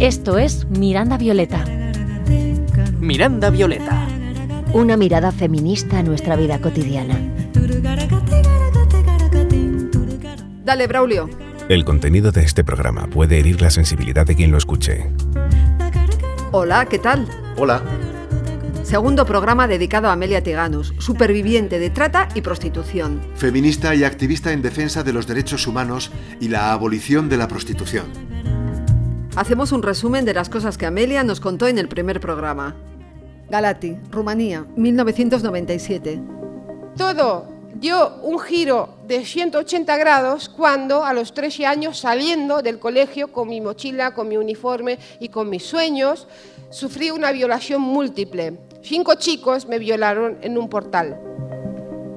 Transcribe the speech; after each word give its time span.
Esto 0.00 0.38
es 0.38 0.66
Miranda 0.70 1.18
Violeta. 1.18 1.64
Miranda 3.00 3.50
Violeta. 3.50 4.06
Una 4.72 4.96
mirada 4.96 5.32
feminista 5.32 5.98
a 5.98 6.02
nuestra 6.02 6.36
vida 6.36 6.60
cotidiana. 6.60 7.18
Dale, 10.64 10.86
Braulio. 10.86 11.28
El 11.68 11.84
contenido 11.84 12.30
de 12.30 12.42
este 12.42 12.62
programa 12.62 13.08
puede 13.08 13.38
herir 13.38 13.60
la 13.60 13.70
sensibilidad 13.70 14.24
de 14.24 14.36
quien 14.36 14.50
lo 14.50 14.58
escuche. 14.58 15.10
Hola, 16.52 16.86
¿qué 16.86 16.98
tal? 16.98 17.26
Hola. 17.56 17.82
Segundo 18.88 19.26
programa 19.26 19.68
dedicado 19.68 20.08
a 20.08 20.12
Amelia 20.12 20.42
Tiganus, 20.42 20.94
superviviente 20.98 21.78
de 21.78 21.90
trata 21.90 22.26
y 22.34 22.40
prostitución. 22.40 23.20
Feminista 23.34 23.94
y 23.94 24.02
activista 24.02 24.50
en 24.50 24.62
defensa 24.62 25.02
de 25.02 25.12
los 25.12 25.26
derechos 25.26 25.66
humanos 25.66 26.10
y 26.40 26.48
la 26.48 26.72
abolición 26.72 27.28
de 27.28 27.36
la 27.36 27.48
prostitución. 27.48 28.06
Hacemos 29.36 29.72
un 29.72 29.82
resumen 29.82 30.24
de 30.24 30.32
las 30.32 30.48
cosas 30.48 30.78
que 30.78 30.86
Amelia 30.86 31.22
nos 31.22 31.38
contó 31.38 31.68
en 31.68 31.76
el 31.76 31.86
primer 31.86 32.18
programa. 32.18 32.76
Galati, 33.50 33.94
Rumanía, 34.10 34.64
1997. 34.74 36.22
Todo 36.96 37.46
dio 37.74 38.14
un 38.22 38.38
giro 38.38 38.96
de 39.06 39.22
180 39.22 39.98
grados 39.98 40.48
cuando 40.48 41.04
a 41.04 41.12
los 41.12 41.34
13 41.34 41.66
años 41.66 41.98
saliendo 41.98 42.62
del 42.62 42.78
colegio 42.78 43.32
con 43.32 43.48
mi 43.48 43.60
mochila, 43.60 44.14
con 44.14 44.28
mi 44.28 44.38
uniforme 44.38 44.98
y 45.20 45.28
con 45.28 45.50
mis 45.50 45.64
sueños, 45.64 46.26
sufrí 46.70 47.10
una 47.10 47.32
violación 47.32 47.82
múltiple. 47.82 48.67
Cinco 48.82 49.14
chicos 49.16 49.66
me 49.66 49.78
violaron 49.78 50.38
en 50.42 50.56
un 50.56 50.68
portal. 50.68 51.20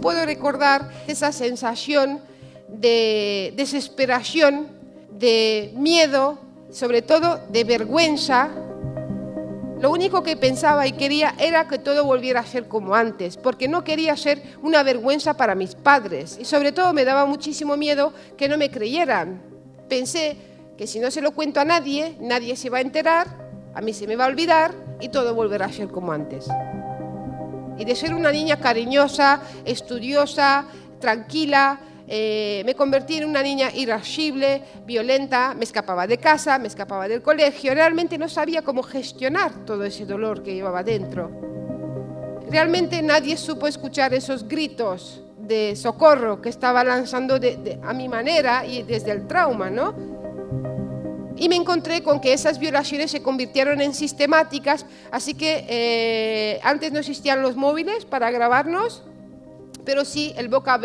Puedo 0.02 0.26
recordar 0.26 0.90
esa 1.08 1.32
sensación 1.32 2.22
de 2.68 3.54
desesperación, 3.56 4.68
de 5.12 5.74
miedo, 5.76 6.40
sobre 6.72 7.02
todo 7.02 7.40
de 7.50 7.64
vergüenza. 7.64 8.50
Lo 9.80 9.92
único 9.92 10.22
que 10.22 10.38
pensaba 10.38 10.88
y 10.88 10.94
quería 10.94 11.34
era 11.40 11.68
que 11.68 11.80
todo 11.80 12.06
volviera 12.06 12.42
a 12.42 12.46
ser 12.46 12.68
como 12.68 12.94
antes, 12.94 13.38
porque 13.38 13.68
no 13.68 13.84
quería 13.84 14.16
ser 14.16 14.42
una 14.62 14.84
vergüenza 14.84 15.36
para 15.36 15.56
mis 15.56 15.74
padres 15.74 16.38
y 16.40 16.46
sobre 16.46 16.72
todo 16.72 16.94
me 16.94 17.04
daba 17.04 17.26
muchísimo 17.26 17.78
miedo 17.78 18.14
que 18.38 18.48
no 18.48 18.58
me 18.58 18.70
creyeran. 18.70 19.42
Pensé 19.90 20.38
que 20.78 20.86
si 20.86 21.00
no 21.00 21.10
se 21.10 21.22
lo 21.22 21.32
cuento 21.32 21.60
a 21.60 21.66
nadie, 21.66 22.16
nadie 22.20 22.56
se 22.56 22.70
va 22.70 22.78
a 22.78 22.82
enterar, 22.82 23.28
a 23.74 23.82
mí 23.82 23.94
se 23.94 24.06
me 24.06 24.16
va 24.16 24.26
a 24.26 24.28
olvidar 24.28 24.91
y 25.02 25.10
todo 25.10 25.36
volverá 25.36 25.66
a 25.66 25.72
ser 25.72 25.90
como 25.90 26.12
antes. 26.12 26.48
Y 27.78 27.86
de 27.86 27.96
ser 27.96 28.14
una 28.14 28.32
niña 28.32 28.58
cariñosa, 28.60 29.42
estudiosa, 29.66 30.66
tranquila, 31.00 31.80
eh, 32.08 32.62
me 32.66 32.76
convertí 32.76 33.18
en 33.18 33.26
una 33.26 33.42
niña 33.42 33.70
irascible, 33.74 34.62
violenta, 34.86 35.54
me 35.54 35.64
escapaba 35.64 36.06
de 36.08 36.18
casa, 36.18 36.60
me 36.60 36.68
escapaba 36.68 37.08
del 37.08 37.22
colegio, 37.22 37.74
realmente 37.74 38.18
no 38.18 38.28
sabía 38.28 38.62
cómo 38.64 38.84
gestionar 38.84 39.66
todo 39.66 39.86
ese 39.86 40.06
dolor 40.06 40.44
que 40.44 40.54
llevaba 40.54 40.84
dentro. 40.84 41.32
Realmente 42.50 43.02
nadie 43.02 43.38
supo 43.38 43.66
escuchar 43.66 44.14
esos 44.14 44.46
gritos 44.46 45.24
de 45.38 45.76
socorro 45.78 46.42
que 46.42 46.50
estaba 46.50 46.84
lanzando 46.84 47.40
a 47.82 47.94
mi 47.94 48.10
manera 48.10 48.66
y 48.66 48.84
desde 48.84 49.12
el 49.12 49.26
trauma, 49.26 49.70
¿no? 49.70 50.11
Y 51.42 51.50
me 51.50 51.56
encontré 51.56 52.04
con 52.04 52.22
que 52.22 52.34
esas 52.34 52.60
violaciones 52.60 53.10
se 53.10 53.24
convirtieron 53.24 53.82
en 53.82 53.96
sistemáticas, 53.96 54.86
así 55.10 55.34
que 55.34 55.66
eh, 55.68 56.60
antes 56.62 56.92
no 56.92 57.00
existían 57.00 57.42
los 57.42 57.56
móviles 57.56 58.06
para 58.06 58.30
grabarnos, 58.30 59.02
pero 59.84 60.06
sí 60.06 60.36
el 60.38 60.50
boca, 60.50 60.80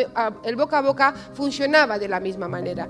el 0.44 0.56
boca 0.56 0.78
a 0.78 0.80
boca 0.80 1.14
funcionaba 1.34 1.98
de 1.98 2.08
la 2.08 2.20
misma 2.20 2.48
manera. 2.48 2.88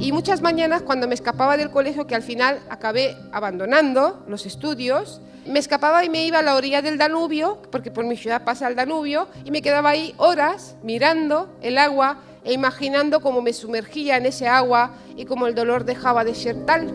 Y 0.00 0.12
muchas 0.12 0.40
mañanas 0.40 0.80
cuando 0.80 1.06
me 1.06 1.14
escapaba 1.14 1.58
del 1.58 1.70
colegio, 1.70 2.06
que 2.06 2.14
al 2.14 2.22
final 2.22 2.58
acabé 2.70 3.18
abandonando 3.32 4.24
los 4.26 4.46
estudios, 4.46 5.20
me 5.46 5.58
escapaba 5.58 6.02
y 6.06 6.08
me 6.08 6.24
iba 6.24 6.38
a 6.38 6.42
la 6.42 6.54
orilla 6.54 6.80
del 6.80 6.96
Danubio, 6.96 7.60
porque 7.70 7.90
por 7.90 8.06
mi 8.06 8.16
ciudad 8.16 8.42
pasa 8.42 8.66
el 8.66 8.76
Danubio, 8.76 9.28
y 9.44 9.50
me 9.50 9.60
quedaba 9.60 9.90
ahí 9.90 10.14
horas 10.16 10.76
mirando 10.82 11.54
el 11.60 11.76
agua 11.76 12.16
e 12.44 12.54
imaginando 12.54 13.20
cómo 13.20 13.42
me 13.42 13.52
sumergía 13.52 14.16
en 14.16 14.24
ese 14.24 14.48
agua 14.48 14.92
y 15.16 15.26
cómo 15.26 15.46
el 15.46 15.54
dolor 15.54 15.84
dejaba 15.84 16.24
de 16.24 16.34
ser 16.34 16.64
tal. 16.64 16.90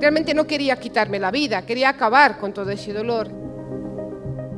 Realmente 0.00 0.32
no 0.32 0.46
quería 0.46 0.76
quitarme 0.76 1.18
la 1.18 1.30
vida, 1.30 1.66
quería 1.66 1.90
acabar 1.90 2.38
con 2.38 2.54
todo 2.54 2.70
ese 2.70 2.94
dolor. 2.94 3.47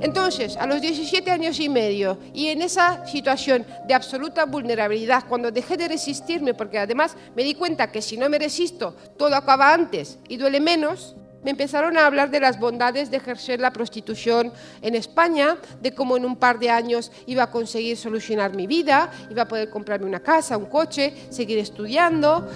Entonces, 0.01 0.57
a 0.57 0.67
los 0.67 0.81
17 0.81 1.31
años 1.31 1.61
y 1.61 1.69
medio 1.69 2.19
y 2.33 2.49
en 2.49 2.63
esa 2.63 3.07
situación 3.07 3.67
de 3.87 3.95
absoluta 3.95 4.47
vulnerabilidad, 4.47 5.25
cuando 5.29 5.51
dejé 5.51 5.77
de 5.77 5.89
resistirme, 5.89 6.55
porque 6.55 6.79
además 6.79 7.17
me 7.37 7.45
di 7.45 7.55
cuenta 7.55 7.93
que 7.93 8.01
si 8.01 8.17
no 8.17 8.29
me 8.31 8.39
resisto, 8.39 8.97
todo 9.19 9.35
acaba 9.35 9.75
antes 9.75 10.19
y 10.27 10.39
duele 10.39 10.61
menos, 10.61 11.17
me 11.43 11.51
empezaron 11.51 11.97
a 11.97 12.07
hablar 12.07 12.31
de 12.31 12.41
las 12.41 12.59
bondades 12.59 13.11
de 13.11 13.19
ejercer 13.19 13.61
la 13.61 13.73
prostitución 13.73 14.53
en 14.83 14.95
España, 14.95 15.59
de 15.81 15.95
cómo 15.95 16.17
en 16.17 16.25
un 16.25 16.37
par 16.37 16.59
de 16.59 16.71
años 16.71 17.13
iba 17.27 17.45
a 17.45 17.51
conseguir 17.51 17.97
solucionar 17.97 18.55
mi 18.55 18.67
vida, 18.67 19.11
iba 19.31 19.43
a 19.43 19.49
poder 19.49 19.71
comprarme 19.71 20.07
una 20.07 20.21
casa, 20.21 20.57
un 20.57 20.67
coche, 20.67 21.15
seguir 21.31 21.59
estudiando. 21.59 22.47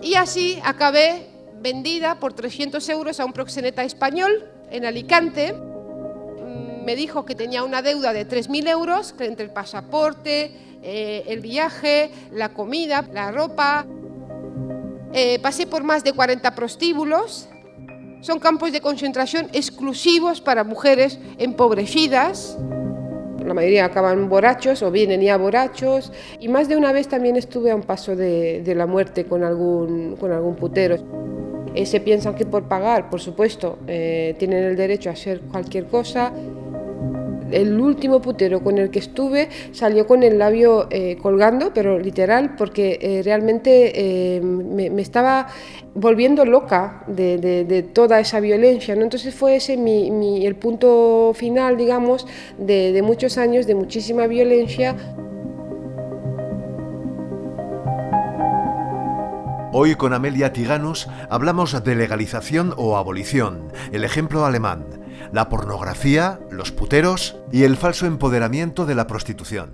Y 0.00 0.14
así 0.14 0.60
acabé 0.64 1.28
vendida 1.60 2.16
por 2.16 2.32
300 2.32 2.88
euros 2.88 3.20
a 3.20 3.24
un 3.24 3.32
proxeneta 3.32 3.84
español 3.84 4.48
en 4.70 4.84
Alicante 4.84 5.54
me 6.82 6.96
dijo 6.96 7.24
que 7.24 7.34
tenía 7.34 7.64
una 7.64 7.82
deuda 7.82 8.12
de 8.12 8.28
3.000 8.28 8.68
euros 8.68 9.14
entre 9.18 9.44
el 9.44 9.50
pasaporte, 9.50 10.52
eh, 10.82 11.24
el 11.28 11.40
viaje, 11.40 12.10
la 12.32 12.50
comida, 12.50 13.04
la 13.12 13.30
ropa. 13.30 13.86
Eh, 15.12 15.38
pasé 15.40 15.66
por 15.66 15.84
más 15.84 16.04
de 16.04 16.12
40 16.12 16.54
prostíbulos. 16.54 17.48
Son 18.20 18.38
campos 18.38 18.72
de 18.72 18.80
concentración 18.80 19.48
exclusivos 19.52 20.40
para 20.40 20.64
mujeres 20.64 21.18
empobrecidas. 21.38 22.58
La 23.44 23.54
mayoría 23.54 23.84
acaban 23.84 24.28
borrachos 24.28 24.82
o 24.82 24.90
vienen 24.90 25.20
ya 25.20 25.36
borrachos. 25.36 26.12
Y 26.40 26.48
más 26.48 26.68
de 26.68 26.76
una 26.76 26.92
vez 26.92 27.08
también 27.08 27.36
estuve 27.36 27.70
a 27.70 27.76
un 27.76 27.82
paso 27.82 28.14
de, 28.14 28.62
la 28.76 28.86
muerte 28.86 29.24
con 29.24 29.44
algún, 29.44 30.16
con 30.16 30.32
algún 30.32 30.56
putero. 30.56 30.96
Eh, 31.74 31.86
se 31.86 32.00
piensan 32.00 32.34
que 32.34 32.44
por 32.44 32.68
pagar, 32.68 33.08
por 33.08 33.20
supuesto, 33.20 33.78
tienen 33.86 34.64
el 34.64 34.76
derecho 34.76 35.10
a 35.10 35.12
hacer 35.12 35.40
cualquier 35.42 35.86
cosa 35.86 36.32
el 37.52 37.78
último 37.80 38.20
putero 38.20 38.62
con 38.62 38.78
el 38.78 38.90
que 38.90 38.98
estuve 38.98 39.48
salió 39.72 40.06
con 40.06 40.22
el 40.22 40.38
labio 40.38 40.88
eh, 40.90 41.16
colgando, 41.20 41.72
pero 41.74 41.98
literal, 41.98 42.56
porque 42.56 42.98
eh, 43.00 43.22
realmente 43.22 43.92
eh, 44.36 44.40
me, 44.40 45.00
estaba 45.00 45.48
volviendo 45.94 46.44
loca 46.44 47.04
de, 47.06 47.90
toda 47.92 48.20
esa 48.20 48.40
violencia. 48.40 48.94
¿no? 48.96 49.02
Entonces 49.02 49.34
fue 49.34 49.56
ese 49.56 49.76
mi, 49.76 50.46
el 50.46 50.56
punto 50.56 51.32
final, 51.34 51.76
digamos, 51.76 52.26
de, 52.58 52.92
de 52.92 53.02
muchos 53.02 53.38
años 53.38 53.66
de 53.66 53.74
muchísima 53.74 54.26
violencia. 54.26 54.96
Hoy 59.74 59.94
con 59.94 60.12
Amelia 60.12 60.52
Tiganus 60.52 61.08
hablamos 61.30 61.82
de 61.82 61.94
legalización 61.94 62.74
o 62.76 62.98
abolición, 62.98 63.72
el 63.90 64.04
ejemplo 64.04 64.44
alemán 64.44 65.01
la 65.32 65.48
pornografía, 65.48 66.40
los 66.50 66.72
puteros 66.72 67.36
y 67.52 67.64
el 67.64 67.76
falso 67.76 68.06
empoderamiento 68.06 68.86
de 68.86 68.94
la 68.94 69.06
prostitución. 69.06 69.72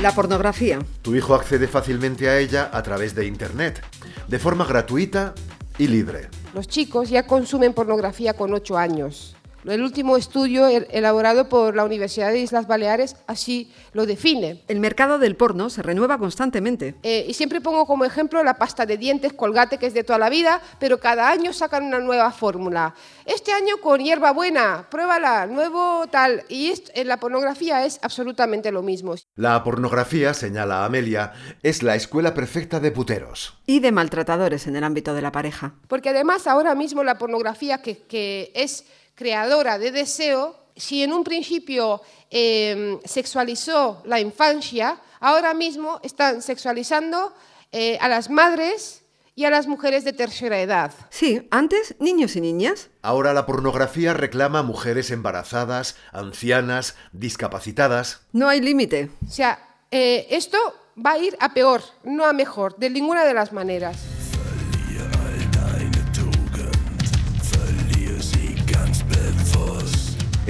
La 0.00 0.14
pornografía. 0.14 0.78
Tu 1.02 1.14
hijo 1.14 1.34
accede 1.34 1.68
fácilmente 1.68 2.28
a 2.30 2.38
ella 2.38 2.70
a 2.72 2.82
través 2.82 3.14
de 3.14 3.26
Internet, 3.26 3.82
de 4.28 4.38
forma 4.38 4.64
gratuita 4.64 5.34
y 5.76 5.88
libre. 5.88 6.28
Los 6.54 6.68
chicos 6.68 7.10
ya 7.10 7.26
consumen 7.26 7.74
pornografía 7.74 8.32
con 8.32 8.54
8 8.54 8.78
años. 8.78 9.36
El 9.64 9.82
último 9.82 10.16
estudio 10.16 10.66
elaborado 10.68 11.48
por 11.48 11.76
la 11.76 11.84
Universidad 11.84 12.32
de 12.32 12.40
Islas 12.40 12.66
Baleares 12.66 13.16
así 13.26 13.70
lo 13.92 14.06
define. 14.06 14.62
El 14.68 14.80
mercado 14.80 15.18
del 15.18 15.36
porno 15.36 15.68
se 15.68 15.82
renueva 15.82 16.18
constantemente. 16.18 16.94
Eh, 17.02 17.26
y 17.28 17.34
siempre 17.34 17.60
pongo 17.60 17.86
como 17.86 18.04
ejemplo 18.04 18.42
la 18.42 18.54
pasta 18.54 18.86
de 18.86 18.96
dientes 18.96 19.32
colgate 19.32 19.78
que 19.78 19.86
es 19.86 19.94
de 19.94 20.04
toda 20.04 20.18
la 20.18 20.30
vida, 20.30 20.60
pero 20.78 20.98
cada 20.98 21.30
año 21.30 21.52
sacan 21.52 21.84
una 21.84 21.98
nueva 21.98 22.30
fórmula. 22.32 22.94
Este 23.26 23.52
año 23.52 23.76
con 23.82 24.00
hierbabuena, 24.00 24.88
pruébala, 24.90 25.46
nuevo 25.46 26.06
tal. 26.10 26.44
Y 26.48 26.72
en 26.94 27.08
la 27.08 27.18
pornografía 27.18 27.84
es 27.84 27.98
absolutamente 28.02 28.72
lo 28.72 28.82
mismo. 28.82 29.14
La 29.34 29.62
pornografía, 29.62 30.34
señala 30.34 30.84
Amelia, 30.84 31.32
es 31.62 31.82
la 31.82 31.96
escuela 31.96 32.32
perfecta 32.32 32.80
de 32.80 32.92
puteros. 32.92 33.58
Y 33.66 33.80
de 33.80 33.92
maltratadores 33.92 34.66
en 34.66 34.76
el 34.76 34.84
ámbito 34.84 35.14
de 35.14 35.22
la 35.22 35.32
pareja. 35.32 35.74
Porque 35.88 36.10
además 36.10 36.46
ahora 36.46 36.74
mismo 36.74 37.04
la 37.04 37.18
pornografía 37.18 37.82
que, 37.82 37.98
que 37.98 38.52
es 38.54 38.84
creadora 39.20 39.78
de 39.78 39.90
deseo, 39.90 40.56
si 40.74 41.02
en 41.02 41.12
un 41.12 41.24
principio 41.24 42.00
em, 42.30 42.98
sexualizó 43.04 44.00
la 44.06 44.18
infancia, 44.18 44.98
ahora 45.20 45.52
mismo 45.52 46.00
están 46.02 46.40
sexualizando 46.40 47.34
eh, 47.70 47.98
a 48.00 48.08
las 48.08 48.30
madres 48.30 49.02
y 49.34 49.44
a 49.44 49.50
las 49.50 49.66
mujeres 49.66 50.04
de 50.04 50.14
tercera 50.14 50.58
edad. 50.58 50.90
Sí, 51.10 51.46
antes 51.50 51.94
niños 51.98 52.34
y 52.34 52.40
niñas. 52.40 52.88
Ahora 53.02 53.34
la 53.34 53.44
pornografía 53.44 54.14
reclama 54.14 54.62
mujeres 54.62 55.10
embarazadas, 55.10 55.96
ancianas, 56.12 56.94
discapacitadas. 57.12 58.22
No 58.32 58.48
hay 58.48 58.60
límite. 58.62 59.10
O 59.28 59.30
sea, 59.30 59.58
Eh, 59.92 60.28
esto 60.30 60.56
va 60.96 61.12
a 61.14 61.18
ir 61.18 61.36
a 61.40 61.52
peor, 61.52 61.82
no 62.04 62.24
a 62.24 62.32
mejor, 62.32 62.76
de 62.76 62.90
ninguna 62.90 63.24
de 63.24 63.34
las 63.34 63.52
maneras. 63.52 63.96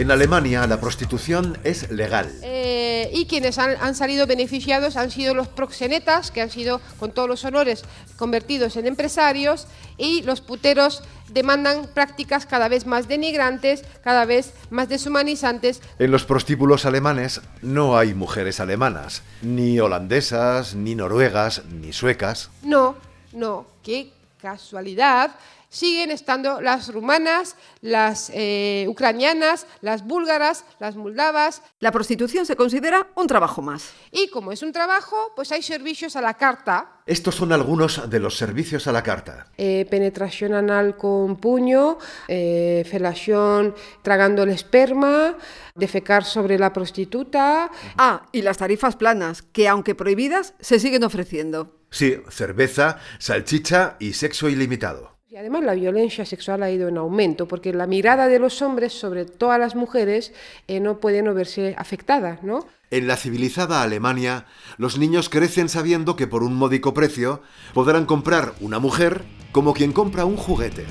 En 0.00 0.11
Alemania 0.11 0.67
la 0.67 0.81
prostitución 0.81 1.58
es 1.62 1.91
legal. 1.91 2.32
Eh, 2.41 3.11
y 3.12 3.26
quienes 3.26 3.58
han, 3.58 3.76
han 3.82 3.94
salido 3.94 4.26
beneficiados 4.26 4.97
han 4.97 5.11
sido 5.11 5.35
los 5.35 5.47
proxenetas, 5.47 6.31
que 6.31 6.41
han 6.41 6.49
sido 6.49 6.81
con 6.99 7.12
todos 7.12 7.29
los 7.29 7.44
honores 7.44 7.85
convertidos 8.17 8.76
en 8.76 8.87
empresarios, 8.87 9.67
y 9.99 10.23
los 10.23 10.41
puteros 10.41 11.02
demandan 11.29 11.87
prácticas 11.93 12.47
cada 12.47 12.69
vez 12.69 12.87
más 12.87 13.08
denigrantes, 13.08 13.85
cada 14.02 14.25
vez 14.25 14.55
más 14.70 14.88
deshumanizantes. 14.88 15.82
En 15.99 16.11
los 16.11 16.25
prostíbulos 16.25 16.87
alemanes 16.87 17.43
no 17.61 17.99
hay 17.99 18.14
mujeres 18.14 18.58
alemanas, 18.58 19.23
ni 19.43 19.81
holandesas, 19.81 20.75
ni 20.75 20.94
noruegas, 20.94 21.67
ni 21.67 21.93
suecas. 21.93 22.49
No, 22.62 22.97
no, 23.35 23.67
qué 23.82 24.14
casualidad. 24.41 25.32
Siguen 25.72 26.11
estando 26.11 26.61
las 26.61 26.93
rumanas, 26.93 27.55
las 27.81 28.32
eh, 28.34 28.87
ucranianas, 28.88 29.69
las 29.82 30.05
búlgaras, 30.05 30.64
las 30.81 30.96
moldavas. 30.96 31.62
La 31.78 31.93
prostitución 31.93 32.44
se 32.44 32.56
considera 32.56 33.06
un 33.14 33.28
trabajo 33.28 33.62
más. 33.62 33.93
Y 34.11 34.31
como 34.31 34.50
es 34.50 34.64
un 34.64 34.72
trabajo, 34.72 35.32
pues 35.37 35.52
hay 35.52 35.62
servicios 35.62 36.17
a 36.17 36.22
la 36.22 36.34
carta. 36.34 37.00
Estos 37.06 37.37
son 37.37 37.52
algunos 37.52 38.11
de 38.11 38.19
los 38.19 38.37
servicios 38.37 38.88
a 38.88 38.93
la 38.93 39.05
carta. 39.05 39.46
Eh, 39.58 39.87
penetración 39.88 40.55
anal 40.55 40.96
con 40.96 41.37
puño, 41.37 41.99
eh, 42.26 42.84
felación 42.90 43.73
tragando 44.02 44.43
el 44.43 44.50
esperma, 44.50 45.37
defecar 45.76 46.25
sobre 46.25 46.58
la 46.58 46.73
prostituta. 46.73 47.70
Ah, 47.96 48.26
y 48.32 48.43
las 48.43 48.58
tarifas 48.58 48.96
planas, 48.96 49.43
que 49.43 49.69
aunque 49.69 49.94
prohibidas, 49.94 50.55
se 50.58 50.81
siguen 50.81 51.05
ofreciendo. 51.05 51.76
Sí, 51.90 52.20
cerveza, 52.28 52.99
salchicha 53.20 53.96
y 54.00 54.14
sexo 54.14 54.49
ilimitado. 54.49 55.19
Y 55.32 55.37
además 55.37 55.62
la 55.62 55.75
violencia 55.75 56.27
sexual 56.27 56.61
ha 56.65 56.73
ido 56.73 56.88
en 56.88 56.97
aumento, 56.97 57.47
porque 57.47 57.73
la 57.73 57.87
mirada 57.87 58.27
de 58.27 58.41
los 58.41 58.62
hombres 58.62 58.93
sobre 58.93 59.27
todas 59.27 59.61
las 59.61 59.77
mujeres 59.77 60.32
eh, 60.67 60.81
no 60.81 60.99
puede 60.99 61.23
no 61.23 61.35
verse 61.35 61.77
afectada, 61.79 62.41
¿no? 62.43 62.67
En 62.91 63.06
la 63.06 63.17
civilizada 63.17 63.82
Alemania, 63.82 64.47
los 64.77 64.99
niños 64.99 65.29
crecen 65.29 65.69
sabiendo 65.69 66.17
que 66.17 66.27
por 66.27 66.43
un 66.43 66.56
módico 66.56 66.94
precio 66.94 67.43
podrán 67.75 68.06
comprar 68.06 68.55
una 68.59 68.81
mujer 68.81 69.23
como 69.53 69.73
quien 69.73 69.93
compra 69.93 70.25
un 70.25 70.37
juguete. 70.37 70.85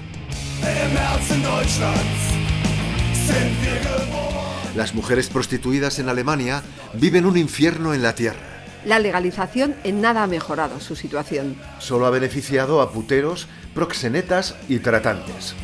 Las 4.74 4.96
mujeres 4.96 5.28
prostituidas 5.28 6.00
en 6.00 6.08
Alemania 6.08 6.64
viven 6.94 7.26
un 7.26 7.36
infierno 7.36 7.94
en 7.94 8.04
la 8.04 8.16
tierra. 8.16 8.49
La 8.86 9.00
legalización 9.00 9.76
en 9.84 10.02
nada 10.02 10.24
ha 10.24 10.28
mejorado 10.28 10.80
su 10.80 10.96
situación. 10.96 11.56
Solo 11.80 12.06
ha 12.06 12.10
beneficiado 12.10 12.82
a 12.82 12.92
puteros, 12.92 13.48
proxenetas 13.74 14.56
y 14.68 14.80
tratantes. 14.80 15.56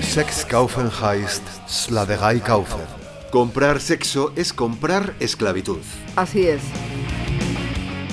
Sex 0.00 0.44
kaufen 0.46 0.90
heißt 0.90 1.42
Slaverei 1.68 2.40
kaufen. 2.40 2.80
Comprar 3.30 3.78
sexo 3.78 4.32
es 4.36 4.52
comprar 4.52 5.14
esclavitud. 5.20 5.78
Así 6.16 6.46
es. 6.46 6.62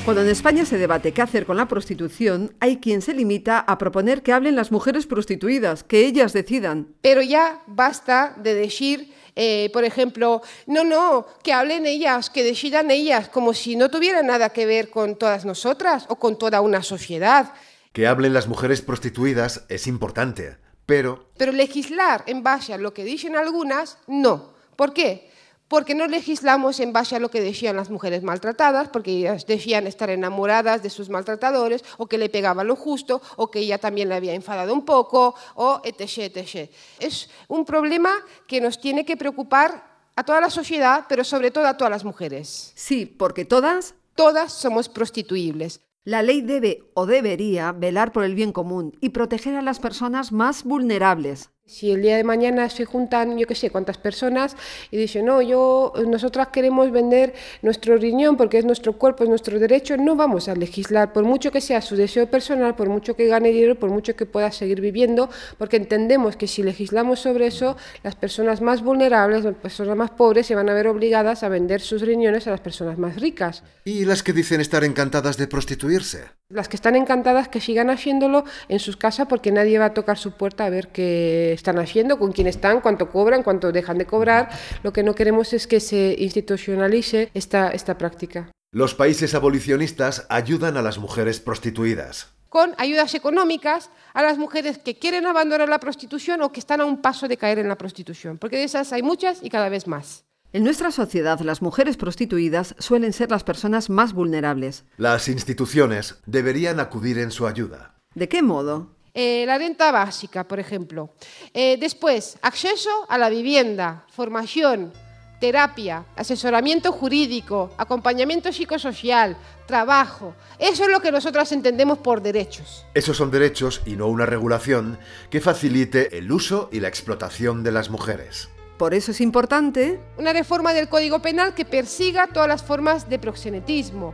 Cuando 0.04 0.21
en 0.21 0.30
España 0.30 0.66
se 0.66 0.78
debate 0.78 1.13
qué 1.13 1.24
hacer 1.24 1.48
con 1.48 1.57
la 1.57 1.68
prostitución, 1.68 2.54
hay 2.60 2.78
quien 2.78 3.01
se 3.01 3.16
limita 3.16 3.60
a 3.60 3.80
proponer 3.80 4.21
que 4.21 4.33
hablen 4.33 4.56
las 4.56 4.71
mujeres 4.71 5.07
prostituidas, 5.07 5.83
que 5.83 6.06
ellas 6.06 6.31
decidan. 6.31 6.89
Pero 7.01 7.24
ya 7.24 7.63
basta 7.66 8.36
de 8.38 8.54
decir, 8.54 9.15
eh, 9.36 9.70
por 9.74 9.84
ejemplo, 9.84 10.42
no, 10.66 10.84
no, 10.84 11.28
que 11.44 11.52
hablen 11.52 11.86
ellas, 11.86 12.30
que 12.30 12.44
decidan 12.44 12.90
ellas, 12.90 13.28
como 13.28 13.54
si 13.54 13.76
no 13.76 13.90
tuviera 13.90 14.22
nada 14.24 14.50
que 14.50 14.66
ver 14.66 14.90
con 14.90 15.18
todas 15.18 15.44
nosotras 15.44 16.06
o 16.08 16.16
con 16.16 16.38
toda 16.38 16.62
una 16.62 16.82
sociedad. 16.84 17.54
Que 17.92 18.08
hablen 18.08 18.34
las 18.34 18.48
mujeres 18.48 18.82
prostituidas 18.82 19.66
es 19.68 19.88
importante, 19.88 20.58
pero 20.86 21.28
Pero 21.38 21.52
legislar 21.52 22.24
en 22.28 22.44
base 22.44 22.74
a 22.74 22.78
lo 22.78 22.94
que 22.94 23.04
dicen 23.04 23.36
algunas, 23.36 23.98
no. 24.08 24.54
¿Por 24.76 24.94
qué? 24.94 25.30
Porque 25.68 25.96
no 25.96 26.06
legislamos 26.08 26.80
en 26.80 26.94
base 26.94 27.16
a 27.16 27.20
lo 27.20 27.30
que 27.30 27.42
decían 27.42 27.76
las 27.76 27.90
mujeres 27.90 28.22
maltratadas, 28.22 28.90
porque 28.90 29.12
ellas 29.12 29.48
decían 29.48 29.88
estar 29.88 30.10
enamoradas 30.10 30.84
de 30.84 30.90
sus 30.90 31.10
maltratadores, 31.10 31.84
o 31.98 32.06
que 32.06 32.18
le 32.20 32.30
pegaban 32.30 32.68
lo 32.68 32.76
justo, 32.76 33.22
o 33.36 33.50
que 33.50 33.60
ella 33.60 33.80
también 33.80 34.10
le 34.10 34.16
había 34.16 34.34
enfadado 34.36 34.74
un 34.74 34.86
poco, 34.86 35.36
o 35.56 35.82
etc, 35.84 36.38
etc. 36.38 36.70
Es 37.00 37.30
un 37.48 37.66
problema 37.66 38.12
que 38.48 38.62
nos 38.62 38.80
tiene 38.80 39.06
que 39.06 39.18
preocupar 39.18 39.96
a 40.16 40.24
toda 40.24 40.40
la 40.40 40.50
sociedad, 40.50 41.06
pero 41.10 41.24
sobre 41.24 41.52
todo 41.52 41.66
a 41.68 41.76
todas 41.78 41.92
las 41.92 42.06
mujeres. 42.06 42.72
Sí, 42.76 43.06
porque 43.06 43.44
todas, 43.46 43.96
Todas 44.16 44.54
somos 44.54 44.88
prostituibles. 44.88 45.82
la 46.06 46.22
ley 46.24 46.42
debe 46.42 46.84
o 46.94 47.06
debería 47.06 47.74
velar 47.74 48.14
por 48.14 48.24
el 48.24 48.34
bien 48.34 48.54
común 48.54 48.96
y 49.02 49.10
proteger 49.10 49.56
a 49.56 49.62
las 49.62 49.80
personas 49.80 50.32
más 50.32 50.64
vulnerables. 50.64 51.50
Si 51.68 51.92
el 51.92 52.04
día 52.04 52.16
de 52.16 52.24
mañana 52.24 52.70
se 52.70 52.86
juntan, 52.86 53.40
yo 53.40 53.48
qué 53.48 53.56
sé, 53.56 53.72
cuántas 53.72 53.98
personas 53.98 54.56
y 54.92 54.98
dicen, 54.98 55.26
no, 55.26 55.42
yo, 55.42 55.94
nosotras 56.08 56.50
queremos 56.50 56.92
vender 56.92 57.34
nuestro 57.64 57.98
riñón 57.98 58.38
porque 58.38 58.60
es 58.60 58.66
nuestro 58.66 58.94
cuerpo, 58.94 59.24
es 59.24 59.30
nuestro 59.32 59.58
derecho, 59.58 59.98
no 59.98 60.16
vamos 60.16 60.48
a 60.48 60.54
legislar, 60.54 61.12
por 61.12 61.24
mucho 61.24 61.52
que 61.52 61.62
sea 61.62 61.82
su 61.82 61.96
deseo 61.96 62.30
personal, 62.30 62.76
por 62.76 62.90
mucho 62.90 63.16
que 63.16 63.26
gane 63.26 63.50
dinero, 63.50 63.80
por 63.80 63.90
mucho 63.90 64.16
que 64.16 64.28
pueda 64.28 64.52
seguir 64.52 64.80
viviendo, 64.80 65.28
porque 65.58 65.78
entendemos 65.78 66.38
que 66.38 66.46
si 66.46 66.62
legislamos 66.62 67.22
sobre 67.22 67.48
eso, 67.48 67.76
las 68.04 68.16
personas 68.16 68.62
más 68.62 68.84
vulnerables, 68.84 69.44
las 69.44 69.56
personas 69.56 69.98
más 69.98 70.12
pobres, 70.12 70.46
se 70.46 70.54
van 70.54 70.70
a 70.70 70.74
ver 70.76 70.88
obligadas 70.88 71.42
a 71.42 71.50
vender 71.50 71.82
sus 71.82 72.04
riñones 72.04 72.46
a 72.46 72.52
las 72.52 72.62
personas 72.62 73.00
más 73.00 73.20
ricas. 73.20 73.64
¿y 73.86 74.06
las 74.06 74.22
que 74.22 74.34
dicen 74.34 74.62
estar 74.62 74.84
encantadas 74.84 75.38
de 75.38 75.48
prostituirse? 75.48 76.26
Las 76.50 76.68
que 76.68 76.76
están 76.76 76.96
encantadas 76.96 77.48
que 77.48 77.60
sigan 77.60 77.90
haciéndolo 77.90 78.44
en 78.68 78.80
sus 78.80 78.98
casas 78.98 79.28
porque 79.28 79.52
nadie 79.52 79.80
va 79.80 79.86
a 79.86 79.94
tocar 79.96 80.20
su 80.20 80.34
puerta 80.34 80.66
a 80.66 80.70
ver 80.70 80.90
qué 80.90 81.55
están 81.56 81.80
haciendo, 81.80 82.19
con 82.19 82.31
quién 82.31 82.48
están, 82.48 82.81
cuánto 82.81 83.10
cobran, 83.10 83.44
cuánto 83.44 83.72
dejan 83.72 83.98
de 83.98 84.06
cobrar. 84.06 84.50
Lo 84.84 84.94
que 84.94 85.04
no 85.04 85.16
queremos 85.16 85.54
es 85.54 85.68
que 85.68 85.80
se 85.80 86.16
institucionalice 86.19 87.31
esta, 87.34 87.72
esta 87.72 87.98
práctica. 87.98 88.52
Los 88.72 88.94
países 88.94 89.34
abolicionistas 89.34 90.25
ayudan 90.30 90.78
a 90.78 90.81
las 90.81 90.98
mujeres 90.98 91.40
prostituidas. 91.40 92.34
Con 92.50 92.74
ayudas 92.78 93.16
económicas 93.16 93.90
a 94.13 94.22
las 94.22 94.38
mujeres 94.38 94.78
que 94.78 94.98
quieren 94.98 95.25
abandonar 95.25 95.69
la 95.69 95.80
prostitución 95.80 96.42
o 96.42 96.52
que 96.52 96.60
están 96.60 96.81
a 96.81 96.86
un 96.86 97.02
paso 97.02 97.28
de 97.28 97.38
caer 97.38 97.60
en 97.60 97.68
la 97.68 97.78
prostitución, 97.78 98.38
porque 98.38 98.57
de 98.57 98.66
esas 98.66 98.94
hay 98.94 99.02
muchas 99.02 99.40
y 99.42 99.50
cada 99.50 99.69
vez 99.69 99.88
más. 99.88 100.25
En 100.56 100.63
nuestra 100.63 100.92
sociedad, 100.92 101.40
las 101.42 101.62
mujeres 101.62 101.98
prostituidas 101.98 102.75
suelen 102.80 103.12
ser 103.12 103.30
las 103.30 103.44
personas 103.44 103.90
más 103.90 104.13
vulnerables. 104.13 104.85
Las 104.95 105.28
instituciones 105.28 106.16
deberían 106.26 106.80
acudir 106.80 107.18
en 107.18 107.31
su 107.31 107.45
ayuda. 107.45 107.95
¿De 108.14 108.30
qué 108.30 108.42
modo? 108.42 108.94
Eh, 109.18 109.45
la 109.48 109.57
renta 109.57 109.94
básica, 109.94 110.44
por 110.44 110.60
ejemplo. 110.60 111.12
Eh, 111.54 111.78
después, 111.80 112.38
acceso 112.42 112.90
a 113.07 113.18
la 113.18 113.30
vivienda, 113.30 114.06
formación, 114.10 114.92
terapia, 115.40 116.04
asesoramiento 116.18 116.92
jurídico, 116.92 117.72
acompañamiento 117.78 118.52
psicosocial, 118.52 119.38
trabajo. 119.68 120.36
Eso 120.60 120.84
es 120.84 120.90
lo 120.90 121.00
que 121.00 121.14
nosotras 121.14 121.54
entendemos 121.54 122.00
por 122.00 122.22
derechos. 122.22 122.86
Esos 122.94 123.16
son 123.16 123.31
derechos 123.31 123.81
y 123.86 123.95
no 123.95 124.07
una 124.07 124.26
regulación 124.26 125.00
que 125.30 125.40
facilite 125.40 126.18
el 126.18 126.30
uso 126.30 126.68
y 126.74 126.81
la 126.81 126.90
explotación 126.90 127.64
de 127.64 127.72
las 127.72 127.90
mujeres. 127.90 128.50
Por 128.78 128.94
eso 128.94 129.12
es 129.12 129.22
importante 129.22 130.02
Una 130.18 130.34
reforma 130.34 130.74
del 130.74 130.90
Código 130.90 131.19
Penal 131.19 131.54
que 131.54 131.64
persiga 131.64 132.28
todas 132.28 132.50
las 132.50 132.64
formas 132.64 133.07
de 133.07 133.18
proxenetismo. 133.18 134.14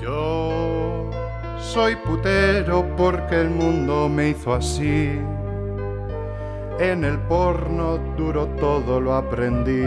Yo 0.00 0.93
soy 1.72 1.96
putero 1.96 2.94
porque 2.96 3.40
el 3.40 3.50
mundo 3.50 4.08
me 4.08 4.30
hizo 4.30 4.54
así. 4.54 5.10
En 6.78 7.04
el 7.04 7.18
porno 7.26 7.98
duro 8.16 8.46
todo 8.58 9.00
lo 9.00 9.14
aprendí. 9.14 9.82